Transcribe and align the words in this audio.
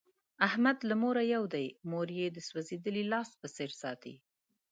احمد 0.47 0.77
له 0.89 0.95
موره 1.03 1.23
یو 1.35 1.43
دی، 1.53 1.67
مور 1.91 2.07
یې 2.19 2.27
د 2.31 2.37
سوزېدلي 2.49 3.03
لاس 3.13 3.29
په 3.41 3.47
څیر 3.55 3.71
ساتي. 3.81 4.15